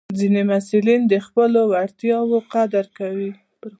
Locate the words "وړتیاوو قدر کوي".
1.71-3.31